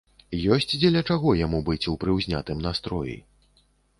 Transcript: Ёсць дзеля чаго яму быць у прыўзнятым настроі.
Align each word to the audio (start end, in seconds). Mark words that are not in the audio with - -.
Ёсць 0.53 0.71
дзеля 0.83 1.01
чаго 1.15 1.33
яму 1.41 1.59
быць 1.69 1.85
у 1.93 1.95
прыўзнятым 2.05 2.65
настроі. 2.67 3.15